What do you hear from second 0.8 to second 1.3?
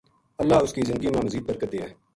زندگی ما